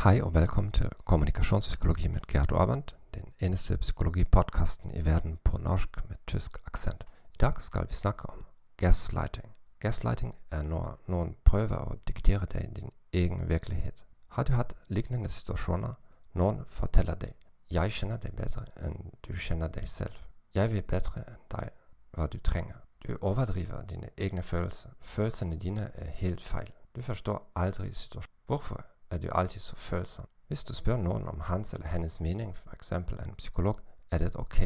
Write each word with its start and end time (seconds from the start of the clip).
Hei 0.00 0.22
og 0.22 0.34
velkommen 0.34 0.72
til 0.72 0.88
Kommunikasjonspsykologi 1.04 2.08
med 2.08 2.20
Gerd 2.32 2.52
Aabend, 2.52 2.82
den 3.14 3.24
eneste 3.40 3.76
psykologipodkasten 3.76 4.90
i 4.96 5.04
verden 5.04 5.38
på 5.44 5.58
norsk 5.58 6.08
med 6.08 6.16
tysk 6.26 6.56
aksent. 6.66 7.04
I 7.34 7.36
dag 7.40 7.62
skal 7.62 7.88
vi 7.88 7.94
snakke 7.94 8.30
om 8.30 8.44
gaslighting. 8.76 9.52
Gaslighting 9.80 10.34
er 10.50 10.62
når 10.62 10.98
noen 11.06 11.36
prøver 11.44 11.76
å 11.76 11.98
diktere 12.08 12.46
deg 12.46 12.72
din 12.76 12.90
egen 13.12 13.48
virkelighet. 13.48 14.06
Har 14.28 14.42
du 14.42 14.52
hatt 14.52 14.72
lignende 14.88 15.28
situasjoner? 15.28 15.94
Noen 16.32 16.64
forteller 16.66 17.14
deg 17.14 17.34
'Jeg 17.70 17.92
kjenner 17.92 18.16
deg 18.16 18.32
bedre 18.36 18.64
enn 18.76 19.12
du 19.28 19.36
kjenner 19.36 19.68
deg 19.68 19.88
selv'. 19.88 20.24
'Jeg 20.54 20.72
vet 20.72 20.86
bedre 20.86 21.24
enn 21.26 21.44
deg 21.50 21.68
hva 22.10 22.26
du 22.26 22.38
trenger'. 22.38 22.80
Du 23.06 23.18
overdriver 23.20 23.82
dine 23.82 24.08
egne 24.16 24.42
følelser. 24.42 24.90
Følelsene 25.00 25.56
dine 25.56 25.90
er 25.94 26.10
helt 26.10 26.40
feil. 26.40 26.72
Du 26.96 27.02
forstår 27.02 27.50
aldri 27.56 27.92
situasjonen. 27.92 28.36
Hvorfor 28.46 28.84
er 29.10 29.18
du 29.18 29.28
alltid 29.32 29.60
så 29.60 29.76
følsom? 29.76 30.26
Hvis 30.46 30.64
du 30.64 30.74
spør 30.74 30.96
noen 30.96 31.28
om 31.28 31.40
hans 31.40 31.74
eller 31.74 31.86
hennes 31.86 32.20
mening, 32.20 32.54
f.eks. 32.54 32.92
en 32.92 33.34
psykolog, 33.38 33.80
er 34.10 34.18
det 34.18 34.36
ok. 34.36 34.60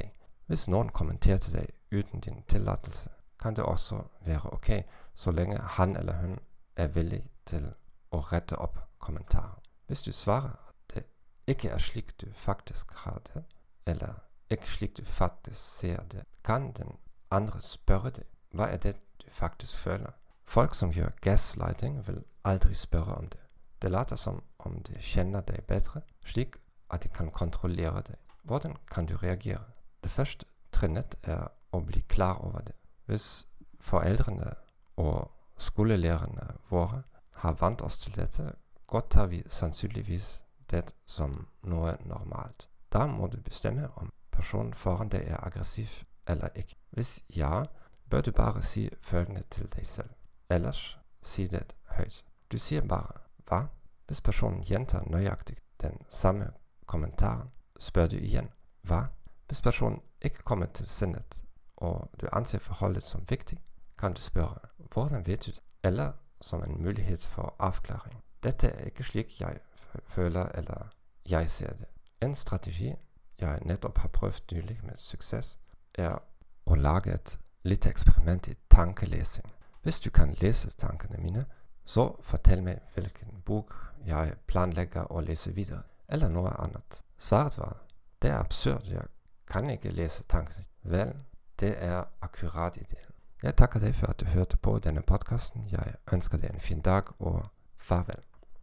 Hvis 0.47 0.69
noen 0.69 0.89
kommenterte 0.89 1.53
deg 1.53 1.67
uten 1.93 2.21
din 2.21 2.43
tillatelse, 2.49 3.11
kan 3.41 3.57
det 3.57 3.65
også 3.65 4.03
være 4.25 4.53
ok, 4.53 4.71
så 5.15 5.31
lenge 5.31 5.59
han 5.59 5.97
eller 5.97 6.21
hun 6.21 6.39
er 6.77 6.87
villig 6.87 7.25
til 7.47 7.73
å 8.11 8.21
rette 8.33 8.57
opp 8.57 8.79
kommentarer. 8.99 9.61
Hvis 9.87 10.03
du 10.03 10.13
svarer 10.13 10.57
at 10.69 10.95
det 10.95 11.05
ikke 11.47 11.69
er 11.69 11.79
slik 11.79 12.21
du 12.21 12.27
faktisk 12.33 12.93
har 13.05 13.21
det, 13.35 13.45
eller 13.87 14.15
ikke 14.51 14.67
slik 14.67 14.97
du 14.97 15.05
faktisk 15.05 15.61
ser 15.79 16.03
det, 16.13 16.25
kan 16.45 16.73
den 16.73 16.97
andre 17.31 17.61
spørre 17.61 18.11
deg 18.11 18.25
hva 18.55 18.71
er 18.73 18.77
det 18.77 18.97
du 19.21 19.31
faktisk 19.31 19.77
føler. 19.77 20.13
Folk 20.45 20.75
som 20.75 20.93
gjør 20.93 21.11
gaslighting, 21.21 22.07
vil 22.07 22.25
aldri 22.45 22.75
spørre 22.75 23.15
om 23.15 23.29
det. 23.29 23.44
Det 23.83 23.91
later 23.91 24.17
som 24.17 24.43
om 24.59 24.83
de 24.83 24.99
kjenner 25.01 25.41
deg 25.41 25.67
bedre, 25.69 26.03
slik 26.27 26.57
at 26.91 27.03
de 27.03 27.09
kan 27.09 27.31
kontrollere 27.31 28.03
deg. 28.03 28.17
Hvordan 28.45 28.77
kan 28.91 29.07
du 29.07 29.17
reagere? 29.17 29.65
Det 30.03 30.11
første 30.11 30.47
trinnet 30.73 31.15
er 31.23 31.49
å 31.73 31.81
bli 31.81 32.01
klar 32.09 32.41
over 32.45 32.61
det. 32.61 32.75
Hvis 33.07 33.47
foreldrene 33.81 34.55
og 34.97 35.31
skolelærerne 35.59 36.47
våre 36.71 37.03
har 37.37 37.57
vant 37.61 37.83
oss 37.83 37.99
til 37.99 38.15
dette, 38.17 38.53
godtar 38.87 39.27
vi 39.27 39.43
sannsynligvis 39.49 40.45
det 40.71 40.95
som 41.07 41.47
noe 41.63 41.97
normalt. 42.05 42.69
Da 42.93 43.07
må 43.07 43.27
du 43.27 43.41
bestemme 43.41 43.89
om 43.97 44.13
personen 44.31 44.75
foran 44.75 45.09
deg 45.09 45.29
er 45.29 45.47
aggressiv 45.47 46.05
eller 46.27 46.49
ikke. 46.55 46.77
Hvis 46.91 47.25
ja, 47.37 47.65
bør 48.11 48.21
du 48.21 48.33
bare 48.33 48.63
si 48.63 48.89
følgende 49.03 49.43
til 49.51 49.67
deg 49.77 49.87
selv. 49.87 50.11
Ellers 50.51 50.99
si 51.23 51.47
det 51.47 51.75
høyt. 51.97 52.25
Du 52.53 52.59
sier 52.59 52.87
bare 52.87 53.24
hva? 53.49 53.67
Hvis 54.07 54.21
personen 54.21 54.63
gjentar 54.63 55.07
nøyaktig 55.09 55.57
den 55.81 55.99
samme 56.09 56.51
kommentaren, 56.87 57.51
spør 57.79 58.07
du 58.07 58.17
igjen 58.17 58.51
hva? 58.83 59.07
Hvis 59.47 59.61
personen 59.61 60.01
ikke 60.21 60.43
kommer 60.43 60.67
til 60.67 60.89
sinnet, 60.89 61.43
og 61.77 62.11
du 62.21 62.27
anser 62.33 62.59
forholdet 62.59 63.03
som 63.03 63.25
viktig, 63.29 63.59
kan 63.99 64.13
du 64.13 64.21
spørre 64.21 64.59
hvordan 64.93 65.27
vet 65.27 65.47
du 65.47 65.51
det, 65.51 65.61
eller 65.83 66.13
som 66.41 66.63
en 66.63 66.83
mulighet 66.83 67.27
for 67.27 67.57
avklaring. 67.59 68.23
Dette 68.43 68.69
er 68.69 68.85
ikke 68.85 69.05
slik 69.05 69.41
jeg 69.41 69.59
føler 70.07 70.49
eller 70.55 70.95
jeg 71.27 71.51
ser 71.51 71.73
det. 71.75 71.87
En 72.21 72.35
strategi 72.35 72.95
jeg 73.41 73.59
nettopp 73.65 73.99
har 73.99 74.09
prøvd 74.09 74.53
nylig 74.53 74.81
med 74.83 74.97
suksess, 74.97 75.59
er 75.95 76.19
å 76.67 76.75
lage 76.75 77.13
et 77.13 77.39
lite 77.65 77.89
eksperiment 77.89 78.49
i 78.49 78.55
tankelesing. 78.71 79.47
Hvis 79.83 80.01
du 80.01 80.11
kan 80.11 80.35
lese 80.41 80.71
tankene 80.71 81.19
mine, 81.19 81.45
så 81.85 82.17
fortell 82.23 82.63
meg 82.63 82.81
hvilken 82.95 83.43
bok 83.45 83.75
jeg 84.07 84.37
planlegger 84.47 85.13
å 85.13 85.21
lese 85.25 85.53
videre, 85.57 85.83
eller 86.09 86.29
noe 86.29 86.53
annet. 86.61 87.03
Svaret 87.19 87.59
var 87.59 87.81
det 88.23 88.31
er 88.31 88.39
absurd, 88.41 88.87
jeg 88.89 89.05
kan 89.47 89.71
ikke 89.71 89.91
lese 89.93 90.25
tankene. 90.29 90.65
Vel, 90.83 91.13
det 91.61 91.75
er 91.85 92.05
akkurat 92.23 92.77
ideen. 92.77 93.11
Jeg 93.43 93.57
takker 93.57 93.81
deg 93.81 93.95
for 93.95 94.07
at 94.07 94.21
du 94.21 94.25
hørte 94.33 94.57
på 94.57 94.79
denne 94.79 95.03
podkasten. 95.03 95.67
Jeg 95.69 95.97
ønsker 96.13 96.41
deg 96.41 96.55
en 96.55 96.61
fin 96.61 96.81
dag, 96.81 97.11
og 97.19 97.43
farvel. 97.77 98.23